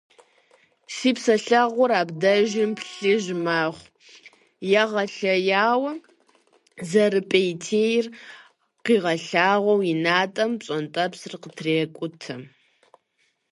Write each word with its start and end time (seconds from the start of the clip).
Си 0.95 1.09
псэлъэгъур 1.15 1.91
абдежым 2.01 2.71
плъыжь 2.79 3.29
мэхъу, 3.43 3.89
егъэлеяуэ 4.81 5.93
зэрыпӀейтейр 6.89 8.05
къигъэлъагъуэу 8.85 9.81
и 9.91 9.93
натӀэм 10.03 10.51
пщӀэнтӀэпсыр 10.59 11.33
къытрекӀутэ. 11.41 12.35